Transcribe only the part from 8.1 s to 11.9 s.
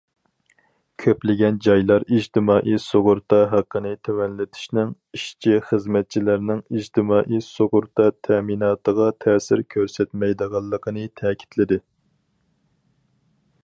تەمىناتىغا تەسىر كۆرسەتمەيدىغانلىقىنى تەكىتلىدى.